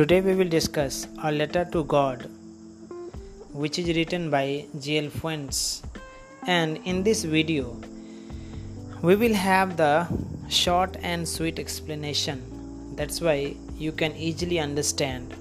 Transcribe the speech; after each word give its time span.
Today 0.00 0.22
we 0.22 0.34
will 0.34 0.48
discuss 0.48 1.06
a 1.22 1.30
letter 1.30 1.62
to 1.72 1.84
God 1.84 2.22
which 3.52 3.78
is 3.78 3.88
written 3.94 4.30
by 4.30 4.64
G.L. 4.80 5.10
Fuentes. 5.10 5.82
And 6.46 6.78
in 6.86 7.02
this 7.02 7.22
video 7.22 7.76
we 9.02 9.14
will 9.14 9.34
have 9.34 9.76
the 9.76 10.08
short 10.48 10.96
and 11.02 11.28
sweet 11.28 11.58
explanation. 11.58 12.40
That's 12.96 13.20
why 13.20 13.56
you 13.76 13.92
can 13.92 14.16
easily 14.16 14.58
understand 14.58 15.34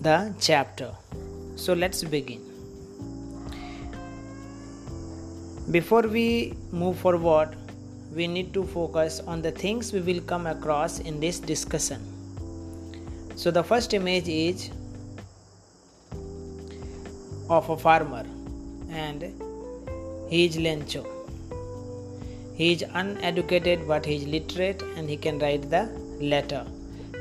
the 0.00 0.34
chapter. 0.40 0.90
So 1.54 1.74
let's 1.74 2.02
begin. 2.02 2.42
Before 5.70 6.02
we 6.02 6.54
move 6.72 6.98
forward 6.98 7.56
we 8.12 8.26
need 8.26 8.52
to 8.54 8.64
focus 8.64 9.20
on 9.20 9.40
the 9.40 9.52
things 9.52 9.92
we 9.92 10.00
will 10.00 10.22
come 10.22 10.48
across 10.48 10.98
in 10.98 11.20
this 11.20 11.38
discussion 11.38 12.17
so 13.40 13.52
the 13.52 13.62
first 13.62 13.94
image 13.94 14.28
is 14.28 14.70
of 17.48 17.68
a 17.70 17.76
farmer 17.76 18.24
and 18.90 19.22
he 20.28 20.44
is 20.46 20.56
lencho. 20.56 21.02
He 22.56 22.72
is 22.72 22.82
uneducated 22.92 23.86
but 23.86 24.04
he 24.04 24.16
is 24.16 24.26
literate 24.26 24.82
and 24.96 25.08
he 25.08 25.16
can 25.16 25.38
write 25.38 25.70
the 25.70 25.84
letter. 26.20 26.66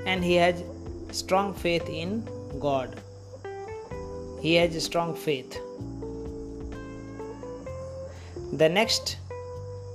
And 0.08 0.24
he 0.24 0.34
has 0.36 0.64
strong 1.12 1.54
faith 1.54 1.88
in 1.88 2.28
god. 2.60 3.00
He 4.42 4.56
has 4.56 4.84
strong 4.84 5.14
faith. 5.14 5.60
The 8.54 8.70
next 8.70 9.18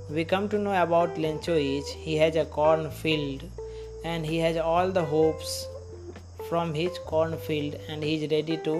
we 0.09 0.23
come 0.23 0.47
to 0.47 0.57
know 0.57 0.81
about 0.81 1.15
lencho 1.15 1.59
is 1.59 1.85
he 1.89 2.15
has 2.15 2.37
a 2.37 2.45
cornfield 2.45 3.43
and 4.05 4.25
he 4.25 4.37
has 4.37 4.55
all 4.55 4.89
the 4.89 5.03
hopes 5.03 5.67
from 6.53 6.71
his 6.79 6.97
cornfield 7.11 7.75
and 7.89 8.03
he 8.07 8.11
is 8.15 8.23
ready 8.33 8.57
to 8.65 8.73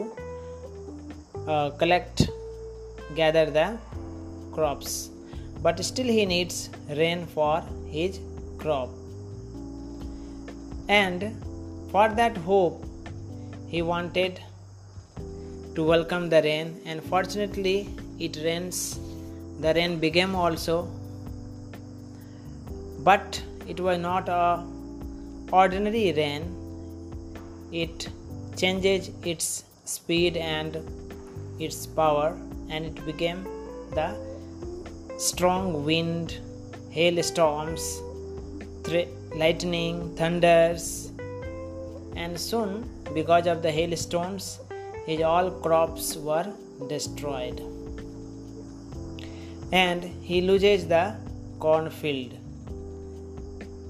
uh, 1.48 1.72
collect 1.82 2.30
gather 3.20 3.46
the 3.58 3.66
crops. 4.56 5.10
But 5.64 5.84
still 5.84 6.10
he 6.18 6.26
needs 6.34 6.70
rain 7.02 7.26
for 7.26 7.64
his 7.96 8.20
crop. 8.60 8.90
And 10.88 11.20
for 11.92 12.08
that 12.20 12.38
hope 12.38 12.86
he 13.68 13.82
wanted 13.82 14.40
to 15.76 15.84
welcome 15.84 16.30
the 16.30 16.44
rain. 16.44 16.80
And 16.86 17.04
fortunately 17.04 17.90
it 18.20 18.38
rains 18.48 19.00
the 19.62 19.74
rain 19.74 20.00
became 20.00 20.36
also. 20.36 20.76
But 23.00 23.42
it 23.68 23.80
was 23.80 23.98
not 23.98 24.30
a 24.30 24.64
ordinary 25.52 26.12
rain 26.14 26.44
it 27.82 28.08
changes 28.56 29.10
its 29.24 29.66
speed 29.86 30.38
and 30.38 30.78
its 31.60 31.86
power 31.86 32.38
and 32.70 32.86
it 32.86 33.06
became 33.06 33.44
the 33.98 34.10
strong 35.18 35.84
wind 35.84 36.40
hailstorms 36.92 38.02
lightning 39.36 40.16
thunders. 40.16 41.12
And 42.16 42.40
soon 42.40 42.90
because 43.14 43.48
of 43.48 43.62
the 43.62 43.72
hailstones 43.72 44.60
his 45.06 45.22
all 45.22 45.50
crops 45.52 46.16
were 46.16 46.48
destroyed. 46.88 47.62
And 49.72 50.04
he 50.04 50.42
loses 50.42 50.88
the 50.88 51.16
cornfield. 51.60 52.34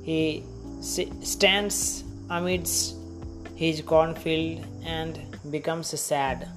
He 0.04 0.44
stands 0.82 2.04
amidst 2.30 2.96
his 3.56 3.82
cornfield 3.82 4.66
and 4.84 5.20
becomes 5.52 5.88
sad 6.00 6.48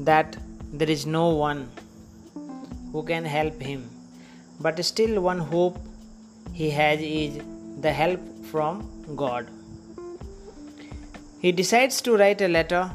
that 0.00 0.36
there 0.72 0.90
is 0.90 1.06
no 1.06 1.28
one 1.28 1.70
who 2.92 3.02
can 3.02 3.24
help 3.24 3.60
him. 3.60 3.88
But 4.60 4.84
still, 4.84 5.20
one 5.20 5.38
hope 5.38 5.78
he 6.52 6.70
has 6.70 7.00
is 7.00 7.42
the 7.80 7.92
help 7.92 8.20
from 8.46 8.88
God. 9.16 9.48
He 11.40 11.50
decides 11.50 12.00
to 12.02 12.16
write 12.16 12.40
a 12.40 12.48
letter 12.48 12.90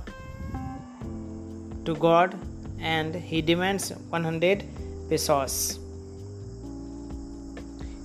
to 1.85 1.95
God 1.95 2.35
and 2.79 3.13
he 3.15 3.41
demands 3.41 3.89
100 4.09 4.63
pesos. 5.09 5.79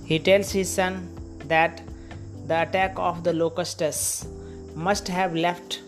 He 0.05 0.19
tells 0.19 0.51
his 0.51 0.69
son 0.69 1.09
that 1.45 1.81
the 2.47 2.61
attack 2.63 2.93
of 2.97 3.23
the 3.23 3.31
locusts 3.31 4.27
must 4.75 5.07
have 5.07 5.35
left 5.35 5.81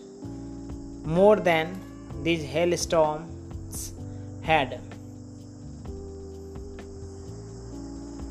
more 1.04 1.36
than 1.36 1.80
these 2.22 2.42
hailstorms 2.42 3.92
had. 4.42 4.80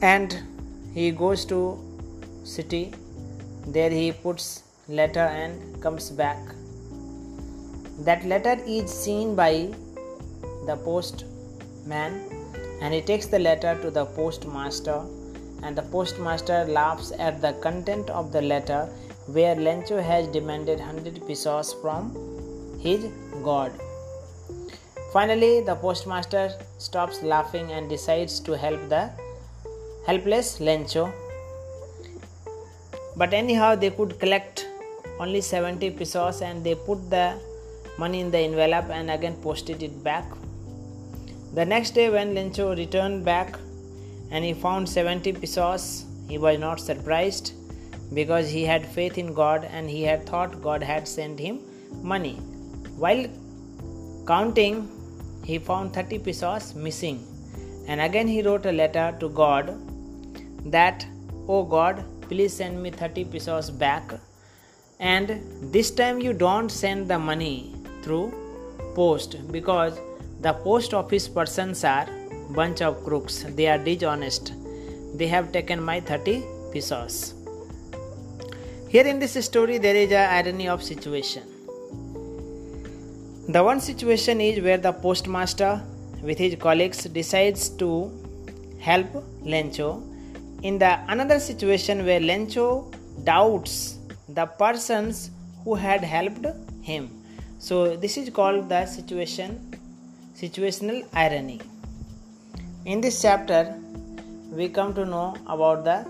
And 0.02 0.38
he 0.94 1.12
goes 1.12 1.46
to 1.46 1.60
city. 2.44 2.94
There 3.68 3.90
he 3.90 4.12
puts 4.12 4.64
letter 4.88 5.20
and 5.20 5.82
comes 5.82 6.10
back. 6.10 6.38
That 8.00 8.26
letter 8.26 8.62
is 8.68 8.92
seen 8.92 9.36
by 9.36 9.74
the 10.66 10.78
postman 10.84 12.22
and 12.82 12.94
he 12.94 13.02
takes 13.02 13.26
the 13.26 13.40
letter 13.40 13.80
to 13.82 13.90
the 13.90 14.06
postmaster 14.06 15.02
and 15.64 15.76
the 15.76 15.82
postmaster 15.82 16.66
laughs 16.66 17.12
at 17.18 17.42
the 17.42 17.54
content 17.54 18.10
of 18.10 18.32
the 18.32 18.42
letter 18.42 18.90
where 19.28 19.56
Lencho 19.56 20.02
has 20.02 20.28
demanded 20.28 20.80
100 20.80 21.26
pesos 21.28 21.74
from 21.82 22.14
his 22.80 23.06
god. 23.44 23.72
Finally, 25.12 25.62
the 25.62 25.76
postmaster 25.76 26.52
stops 26.78 27.24
laughing 27.24 27.72
and 27.72 27.90
decides 27.90 28.40
to 28.42 28.56
help 28.56 28.90
the 28.90 29.10
helpless 30.06 30.60
Lencho. 30.60 31.12
But 33.16 33.34
anyhow, 33.34 33.76
they 33.76 33.90
could 33.92 34.20
collect 34.20 34.68
only 35.20 35.42
70 35.42 35.92
pesos 35.92 36.42
and 36.42 36.64
they 36.64 36.76
put 36.76 37.10
the 37.10 37.40
money 37.98 38.20
in 38.20 38.30
the 38.30 38.40
envelope 38.40 38.90
and 38.90 39.10
again 39.10 39.36
posted 39.42 39.82
it 39.82 40.04
back. 40.04 40.26
The 41.54 41.66
next 41.66 41.92
day, 41.92 42.10
when 42.10 42.36
Lencho 42.36 42.78
returned 42.78 43.24
back 43.24 43.58
and 44.30 44.44
he 44.44 44.54
found 44.54 44.90
70 44.90 45.32
pesos, 45.34 46.06
he 46.28 46.38
was 46.38 46.60
not 46.60 46.82
surprised 46.82 47.54
because 48.16 48.50
he 48.50 48.64
had 48.64 48.86
faith 48.98 49.18
in 49.18 49.34
God 49.34 49.66
and 49.66 49.90
he 49.90 50.02
had 50.04 50.26
thought 50.26 50.62
God 50.62 50.82
had 50.82 51.08
sent 51.08 51.40
him 51.40 51.60
money. 52.02 52.36
While 53.04 53.26
counting, 54.26 54.90
he 55.44 55.60
found 55.60 55.94
30 55.94 56.20
pesos 56.20 56.74
missing. 56.74 57.20
And 57.88 58.02
again 58.02 58.28
he 58.28 58.42
wrote 58.42 58.66
a 58.66 58.72
letter 58.72 59.16
to 59.20 59.30
God 59.30 59.78
that, 60.72 61.06
Oh 61.48 61.64
God, 61.64 62.04
please 62.22 62.54
send 62.54 62.82
me 62.82 62.90
30 62.90 63.26
pesos 63.26 63.70
back. 63.70 64.12
And 65.00 65.42
this 65.72 65.92
time 65.92 66.20
you 66.22 66.34
don't 66.34 66.70
send 66.70 67.08
the 67.10 67.20
money 67.20 67.76
through 68.02 68.34
post 68.96 69.52
because 69.52 70.00
the 70.42 70.54
post 70.54 70.94
office 70.94 71.28
persons 71.28 71.84
are 71.84 72.08
bunch 72.52 72.82
of 72.82 73.04
crooks. 73.04 73.44
They 73.50 73.68
are 73.68 73.78
dishonest. 73.78 74.54
They 75.16 75.28
have 75.28 75.52
taken 75.52 75.84
my 75.84 76.00
30 76.00 76.44
pesos. 76.72 77.34
Here 78.96 79.08
in 79.08 79.20
this 79.20 79.34
story, 79.46 79.78
there 79.78 79.98
is 80.02 80.12
a 80.14 80.24
irony 80.36 80.70
of 80.70 80.82
situation. 80.82 81.44
The 83.50 83.62
one 83.62 83.82
situation 83.82 84.40
is 84.40 84.64
where 84.64 84.78
the 84.78 84.94
postmaster 84.94 85.82
with 86.24 86.38
his 86.38 86.56
colleagues 86.56 87.04
decides 87.04 87.68
to 87.82 87.90
help 88.80 89.12
Lencho. 89.44 89.90
In 90.64 90.80
the 90.80 90.92
another 91.10 91.42
situation 91.42 92.06
where 92.06 92.22
Lencho 92.22 92.70
doubts 93.26 93.98
the 94.30 94.46
persons 94.46 95.30
who 95.66 95.76
had 95.76 96.02
helped 96.02 96.48
him. 96.82 97.10
So 97.60 97.98
this 97.98 98.16
is 98.16 98.30
called 98.30 98.70
the 98.70 98.86
situation 98.86 99.78
situational 100.42 101.06
irony. 101.14 101.60
In 102.86 103.02
this 103.02 103.22
chapter, 103.22 103.76
we 104.54 104.70
come 104.70 104.94
to 104.94 105.06
know 105.06 105.36
about 105.48 105.84
the 105.84 106.06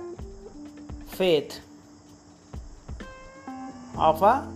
faith 1.07 1.62
of 3.97 4.21
a 4.21 4.47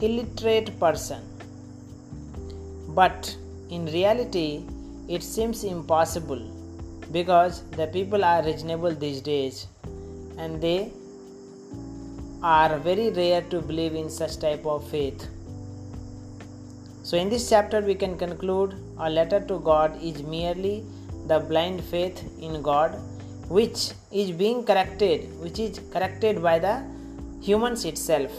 illiterate 0.00 0.78
person. 0.78 1.22
But 2.88 3.36
in 3.70 3.86
reality 3.86 4.64
it 5.08 5.22
seems 5.22 5.64
impossible 5.64 6.40
because 7.12 7.62
the 7.72 7.86
people 7.88 8.24
are 8.24 8.42
reasonable 8.44 8.94
these 8.94 9.20
days 9.20 9.66
and 10.38 10.60
they 10.60 10.92
are 12.42 12.78
very 12.78 13.10
rare 13.10 13.42
to 13.42 13.60
believe 13.60 13.94
in 13.94 14.08
such 14.08 14.38
type 14.38 14.64
of 14.64 14.88
faith. 14.88 15.28
So 17.02 17.16
in 17.16 17.28
this 17.28 17.48
chapter 17.48 17.80
we 17.80 17.94
can 17.94 18.16
conclude 18.16 18.74
a 18.98 19.10
letter 19.10 19.40
to 19.40 19.58
god 19.60 20.00
is 20.02 20.22
merely 20.22 20.84
the 21.26 21.40
blind 21.40 21.82
faith 21.82 22.22
in 22.40 22.62
god 22.62 22.94
which 23.48 23.90
is 24.12 24.30
being 24.30 24.64
corrected 24.64 25.28
which 25.40 25.58
is 25.58 25.80
corrected 25.92 26.42
by 26.42 26.58
the 26.58 26.74
humans 27.40 27.84
itself 27.84 28.32